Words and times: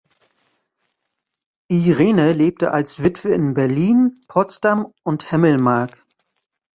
Irene 1.69 2.33
lebte 2.33 2.71
als 2.71 3.03
Witwe 3.03 3.29
in 3.35 3.53
Berlin, 3.53 4.19
Potsdam 4.27 4.91
und 5.03 5.31
Hemmelmark. 5.31 6.03